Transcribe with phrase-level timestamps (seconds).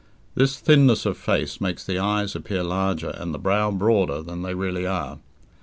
[0.33, 4.55] This thinness of face makes the eyes appear larger and the brow broader than they
[4.55, 5.19] really are.